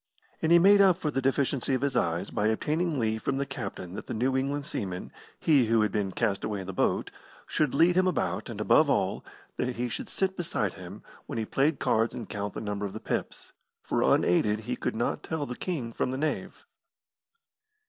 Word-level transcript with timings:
And 0.41 0.51
he 0.51 0.57
made 0.57 0.81
up 0.81 0.97
for 0.97 1.11
the 1.11 1.21
deficiency 1.21 1.75
of 1.75 1.81
his 1.83 1.95
eyes 1.95 2.31
by 2.31 2.47
obtaining 2.47 2.97
leave 2.97 3.21
from 3.21 3.37
the 3.37 3.45
captain 3.45 3.93
that 3.93 4.07
the 4.07 4.15
New 4.15 4.35
England 4.35 4.65
seaman 4.65 5.11
he 5.39 5.67
who 5.67 5.81
had 5.81 5.91
been 5.91 6.11
cast 6.11 6.43
away 6.43 6.61
in 6.61 6.65
the 6.65 6.73
boat 6.73 7.11
should 7.45 7.75
lead 7.75 7.95
him 7.95 8.07
about, 8.07 8.49
and, 8.49 8.59
above 8.59 8.89
all, 8.89 9.23
that 9.57 9.75
he 9.75 9.89
should 9.89 10.09
sit 10.09 10.35
beside 10.35 10.73
him 10.73 11.03
when 11.27 11.37
he 11.37 11.45
played 11.45 11.77
cards 11.77 12.15
and 12.15 12.27
count 12.29 12.55
the 12.55 12.61
number 12.61 12.87
of 12.87 12.93
the 12.93 12.99
pips, 12.99 13.51
for 13.83 14.01
unaided 14.01 14.61
he 14.61 14.75
could 14.75 14.95
not 14.95 15.21
tell 15.21 15.45
the 15.45 15.55
king 15.55 15.93
from 15.93 16.09
the 16.09 16.17
knave. 16.17 16.65